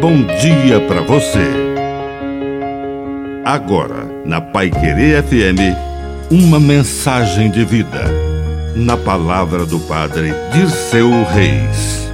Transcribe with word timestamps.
bom 0.00 0.22
dia 0.40 0.80
para 0.88 1.02
você. 1.02 1.46
Agora, 3.44 4.06
na 4.24 4.40
Pai 4.40 4.70
Querer 4.70 5.22
FM, 5.22 5.76
uma 6.30 6.58
mensagem 6.58 7.50
de 7.50 7.66
vida. 7.66 8.06
Na 8.74 8.96
palavra 8.96 9.66
do 9.66 9.78
Padre 9.80 10.32
Dirceu 10.54 11.10
Reis. 11.24 12.10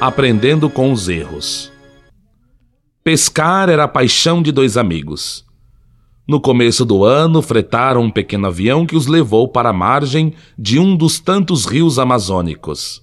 Aprendendo 0.00 0.70
com 0.70 0.92
os 0.92 1.08
erros. 1.08 1.72
Pescar 3.02 3.68
era 3.68 3.82
a 3.82 3.88
paixão 3.88 4.40
de 4.40 4.52
dois 4.52 4.76
amigos. 4.76 5.44
No 6.28 6.40
começo 6.40 6.84
do 6.84 7.04
ano, 7.04 7.42
fretaram 7.42 8.02
um 8.02 8.10
pequeno 8.12 8.46
avião 8.46 8.86
que 8.86 8.94
os 8.94 9.08
levou 9.08 9.48
para 9.48 9.70
a 9.70 9.72
margem 9.72 10.34
de 10.56 10.78
um 10.78 10.96
dos 10.96 11.18
tantos 11.18 11.66
rios 11.66 11.98
amazônicos. 11.98 13.02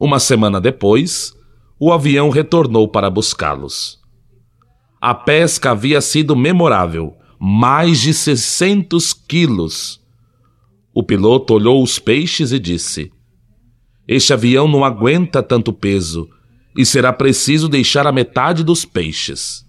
Uma 0.00 0.18
semana 0.18 0.58
depois, 0.58 1.34
o 1.78 1.92
avião 1.92 2.30
retornou 2.30 2.88
para 2.88 3.10
buscá-los. 3.10 4.00
A 4.98 5.14
pesca 5.14 5.72
havia 5.72 6.00
sido 6.00 6.34
memorável, 6.34 7.14
mais 7.38 8.00
de 8.00 8.14
600 8.14 9.12
quilos. 9.12 10.00
O 10.94 11.02
piloto 11.02 11.52
olhou 11.52 11.82
os 11.82 11.98
peixes 11.98 12.50
e 12.50 12.58
disse: 12.58 13.12
Este 14.08 14.32
avião 14.32 14.66
não 14.66 14.86
aguenta 14.86 15.42
tanto 15.42 15.70
peso 15.70 16.26
e 16.74 16.86
será 16.86 17.12
preciso 17.12 17.68
deixar 17.68 18.06
a 18.06 18.12
metade 18.12 18.64
dos 18.64 18.86
peixes. 18.86 19.66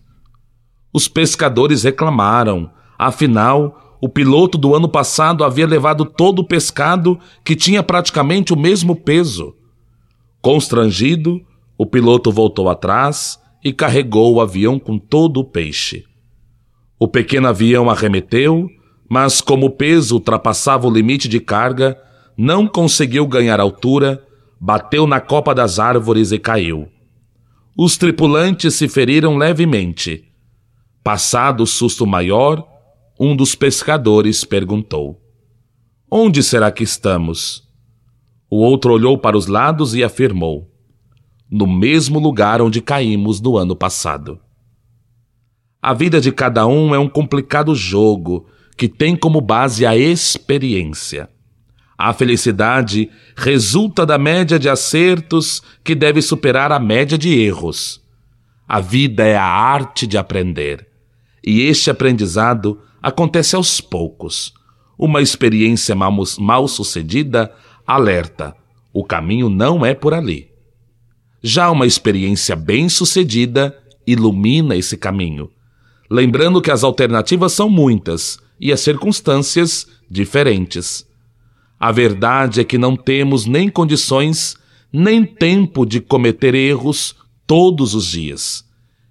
Os 0.93 1.09
pescadores 1.09 1.83
reclamaram, 1.83 2.71
afinal, 2.97 3.97
o 4.01 4.07
piloto 4.07 4.57
do 4.57 4.73
ano 4.73 4.87
passado 4.87 5.43
havia 5.43 5.67
levado 5.67 6.05
todo 6.05 6.39
o 6.39 6.47
pescado 6.47 7.19
que 7.43 7.53
tinha 7.53 7.83
praticamente 7.83 8.53
o 8.53 8.57
mesmo 8.57 8.95
peso. 8.95 9.55
Constrangido, 10.41 11.41
o 11.77 11.85
piloto 11.85 12.31
voltou 12.31 12.69
atrás 12.69 13.39
e 13.63 13.71
carregou 13.71 14.33
o 14.33 14.41
avião 14.41 14.79
com 14.79 14.97
todo 14.97 15.39
o 15.39 15.43
peixe. 15.43 16.03
O 16.99 17.07
pequeno 17.07 17.47
avião 17.47 17.89
arremeteu, 17.89 18.67
mas 19.09 19.41
como 19.41 19.67
o 19.67 19.71
peso 19.71 20.15
ultrapassava 20.15 20.87
o 20.87 20.91
limite 20.91 21.27
de 21.27 21.39
carga, 21.39 21.97
não 22.37 22.67
conseguiu 22.67 23.27
ganhar 23.27 23.59
altura, 23.59 24.25
bateu 24.59 25.05
na 25.05 25.19
copa 25.19 25.53
das 25.53 25.79
árvores 25.79 26.31
e 26.31 26.39
caiu. 26.39 26.87
Os 27.77 27.97
tripulantes 27.97 28.75
se 28.75 28.87
feriram 28.87 29.37
levemente 29.37 30.31
Passado 31.03 31.63
o 31.63 31.67
susto 31.67 32.05
maior, 32.05 32.63
um 33.19 33.35
dos 33.35 33.55
pescadores 33.55 34.43
perguntou: 34.43 35.19
Onde 36.09 36.43
será 36.43 36.71
que 36.71 36.83
estamos? 36.83 37.67
O 38.53 38.57
outro 38.57 38.91
olhou 38.91 39.17
para 39.17 39.37
os 39.37 39.47
lados 39.47 39.95
e 39.95 40.03
afirmou: 40.03 40.69
No 41.49 41.65
mesmo 41.65 42.19
lugar 42.19 42.61
onde 42.61 42.81
caímos 42.81 43.39
no 43.39 43.57
ano 43.57 43.77
passado. 43.77 44.37
A 45.81 45.93
vida 45.93 46.19
de 46.19 46.33
cada 46.33 46.67
um 46.67 46.93
é 46.93 46.99
um 46.99 47.07
complicado 47.07 47.73
jogo 47.73 48.45
que 48.75 48.89
tem 48.89 49.15
como 49.15 49.39
base 49.39 49.85
a 49.85 49.95
experiência. 49.95 51.29
A 51.97 52.11
felicidade 52.11 53.09
resulta 53.37 54.05
da 54.05 54.17
média 54.17 54.59
de 54.59 54.67
acertos 54.67 55.63
que 55.81 55.95
deve 55.95 56.21
superar 56.21 56.73
a 56.73 56.79
média 56.79 57.17
de 57.17 57.29
erros. 57.39 58.01
A 58.67 58.81
vida 58.81 59.23
é 59.23 59.37
a 59.37 59.45
arte 59.45 60.05
de 60.05 60.17
aprender. 60.17 60.85
E 61.45 61.61
este 61.61 61.89
aprendizado 61.89 62.81
acontece 63.01 63.55
aos 63.55 63.79
poucos. 63.79 64.53
Uma 64.97 65.21
experiência 65.21 65.95
mal, 65.95 66.13
mal 66.37 66.67
sucedida 66.67 67.51
alerta: 67.85 68.55
o 68.93 69.03
caminho 69.03 69.49
não 69.49 69.85
é 69.85 69.93
por 69.93 70.13
ali. 70.13 70.49
Já 71.41 71.71
uma 71.71 71.87
experiência 71.87 72.55
bem 72.55 72.87
sucedida 72.89 73.77
ilumina 74.05 74.75
esse 74.75 74.97
caminho, 74.97 75.49
lembrando 76.09 76.61
que 76.61 76.71
as 76.71 76.83
alternativas 76.83 77.53
são 77.53 77.69
muitas 77.69 78.39
e 78.59 78.71
as 78.71 78.79
circunstâncias 78.81 79.87
diferentes. 80.09 81.05
A 81.79 81.91
verdade 81.91 82.61
é 82.61 82.63
que 82.63 82.77
não 82.77 82.95
temos 82.95 83.45
nem 83.45 83.69
condições 83.69 84.55
nem 84.93 85.25
tempo 85.25 85.85
de 85.85 86.01
cometer 86.01 86.53
erros 86.53 87.15
todos 87.47 87.95
os 87.95 88.05
dias. 88.05 88.65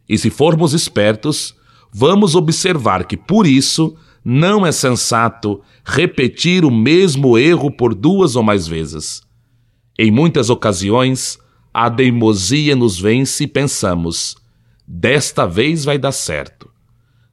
E 0.09 0.19
se 0.19 0.31
formos 0.31 0.75
espertos, 0.75 1.55
vamos 1.93 2.34
observar 2.34 3.05
que, 3.05 3.17
por 3.17 3.47
isso, 3.47 3.97
não 4.25 4.66
é 4.66 4.72
sensato 4.72 5.60
repetir 5.84 6.64
o 6.64 6.70
mesmo 6.70 7.38
erro 7.38 7.70
por 7.70 7.94
duas 7.94 8.36
ou 8.36 8.42
mais 8.42 8.66
vezes. 8.66 9.22
Em 9.98 10.10
muitas 10.10 10.50
ocasiões, 10.50 11.38
a 11.72 11.91
teimosia 11.91 12.76
nos 12.76 12.98
vence 12.98 13.44
e 13.44 13.47
pensamos: 13.47 14.36
desta 14.86 15.47
vez 15.47 15.84
vai 15.84 15.98
dar 15.98 16.12
certo. 16.12 16.70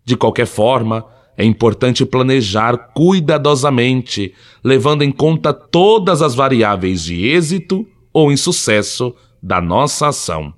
De 0.06 0.16
qualquer 0.16 0.48
forma, 0.48 1.06
é 1.36 1.44
importante 1.44 2.06
planejar 2.06 2.78
cuidadosamente, 2.94 4.34
levando 4.64 5.04
em 5.04 5.12
conta 5.12 5.54
todas 5.54 6.22
as 6.22 6.34
variáveis 6.34 7.04
de 7.04 7.28
êxito 7.28 7.86
ou 8.12 8.32
insucesso 8.32 9.14
da 9.44 9.62
nossa 9.62 10.08
ação. 10.08 10.54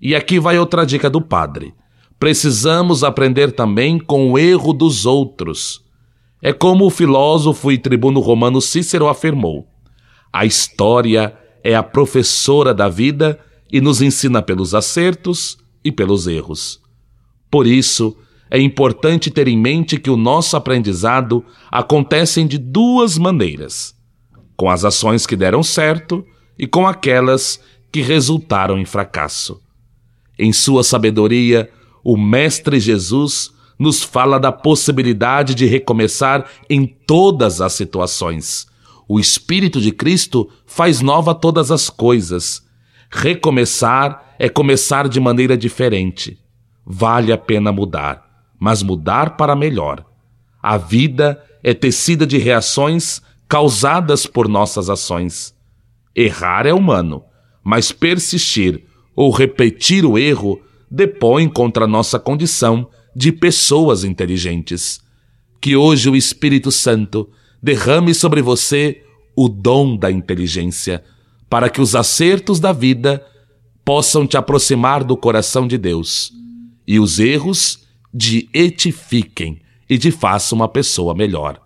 E 0.00 0.14
aqui 0.14 0.40
vai 0.40 0.58
outra 0.58 0.86
dica 0.86 1.10
do 1.10 1.20
padre 1.20 1.74
precisamos 2.20 3.02
aprender 3.02 3.50
também 3.52 3.98
com 3.98 4.30
o 4.30 4.38
erro 4.38 4.74
dos 4.74 5.06
outros. 5.06 5.82
É 6.42 6.52
como 6.52 6.84
o 6.86 6.90
filósofo 6.90 7.72
e 7.72 7.78
tribuno 7.78 8.20
romano 8.20 8.60
Cícero 8.60 9.08
afirmou: 9.08 9.66
a 10.32 10.44
história 10.44 11.36
é 11.64 11.74
a 11.74 11.82
professora 11.82 12.74
da 12.74 12.88
vida 12.88 13.40
e 13.72 13.80
nos 13.80 14.02
ensina 14.02 14.42
pelos 14.42 14.74
acertos 14.74 15.58
e 15.82 15.90
pelos 15.90 16.26
erros. 16.26 16.80
Por 17.50 17.66
isso, 17.66 18.16
é 18.50 18.60
importante 18.60 19.30
ter 19.30 19.48
em 19.48 19.56
mente 19.56 19.98
que 19.98 20.10
o 20.10 20.16
nosso 20.16 20.56
aprendizado 20.56 21.44
acontece 21.70 22.44
de 22.44 22.58
duas 22.58 23.16
maneiras: 23.16 23.94
com 24.56 24.68
as 24.68 24.84
ações 24.84 25.26
que 25.26 25.36
deram 25.36 25.62
certo 25.62 26.24
e 26.58 26.66
com 26.66 26.86
aquelas 26.86 27.60
que 27.90 28.02
resultaram 28.02 28.78
em 28.78 28.84
fracasso. 28.84 29.60
Em 30.38 30.52
sua 30.52 30.82
sabedoria, 30.84 31.70
o 32.02 32.16
Mestre 32.16 32.80
Jesus 32.80 33.52
nos 33.78 34.02
fala 34.02 34.38
da 34.38 34.52
possibilidade 34.52 35.54
de 35.54 35.64
recomeçar 35.66 36.46
em 36.68 36.86
todas 36.86 37.60
as 37.60 37.72
situações. 37.72 38.66
O 39.08 39.18
Espírito 39.18 39.80
de 39.80 39.90
Cristo 39.90 40.50
faz 40.66 41.00
nova 41.00 41.34
todas 41.34 41.70
as 41.70 41.88
coisas. 41.88 42.62
Recomeçar 43.10 44.34
é 44.38 44.48
começar 44.48 45.08
de 45.08 45.18
maneira 45.18 45.56
diferente. 45.56 46.38
Vale 46.84 47.32
a 47.32 47.38
pena 47.38 47.72
mudar, 47.72 48.22
mas 48.58 48.82
mudar 48.82 49.36
para 49.36 49.56
melhor. 49.56 50.04
A 50.62 50.76
vida 50.76 51.42
é 51.62 51.72
tecida 51.72 52.26
de 52.26 52.38
reações 52.38 53.22
causadas 53.48 54.26
por 54.26 54.46
nossas 54.46 54.88
ações. 54.90 55.54
Errar 56.14 56.66
é 56.66 56.72
humano, 56.72 57.24
mas 57.64 57.92
persistir 57.92 58.84
ou 59.16 59.30
repetir 59.30 60.04
o 60.04 60.18
erro 60.18 60.60
depõe 60.90 61.48
contra 61.48 61.86
nossa 61.86 62.18
condição 62.18 62.88
de 63.14 63.30
pessoas 63.30 64.04
inteligentes. 64.04 65.00
Que 65.60 65.76
hoje 65.76 66.08
o 66.08 66.16
Espírito 66.16 66.72
Santo 66.72 67.28
derrame 67.62 68.14
sobre 68.14 68.42
você 68.42 69.02
o 69.36 69.48
dom 69.48 69.96
da 69.96 70.10
inteligência, 70.10 71.04
para 71.48 71.68
que 71.68 71.80
os 71.80 71.94
acertos 71.94 72.58
da 72.58 72.72
vida 72.72 73.24
possam 73.84 74.26
te 74.26 74.36
aproximar 74.36 75.04
do 75.04 75.16
coração 75.16 75.66
de 75.66 75.76
Deus 75.76 76.32
e 76.86 76.98
os 76.98 77.18
erros 77.18 77.86
de 78.12 78.48
edifiquem 78.52 79.60
e 79.88 79.98
te 79.98 80.10
façam 80.10 80.56
uma 80.56 80.68
pessoa 80.68 81.14
melhor. 81.14 81.60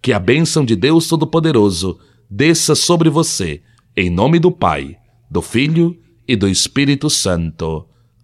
Que 0.00 0.12
a 0.12 0.18
bênção 0.18 0.64
de 0.64 0.74
Deus 0.74 1.06
Todo-Poderoso 1.08 1.98
desça 2.30 2.74
sobre 2.74 3.10
você, 3.10 3.62
em 3.96 4.08
nome 4.08 4.38
do 4.38 4.50
Pai, 4.50 4.96
do 5.30 5.42
Filho 5.42 5.98
e 6.26 6.36
do 6.36 6.48
Espírito 6.48 7.10
Santo. 7.10 7.86